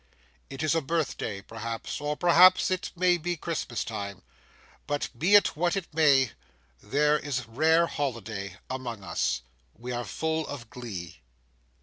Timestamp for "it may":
2.71-3.19, 5.77-6.31